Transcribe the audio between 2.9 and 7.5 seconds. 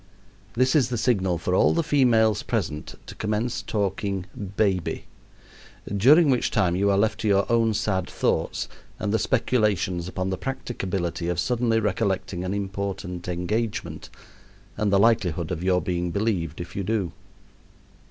to commence talking "baby," during which time you are left to your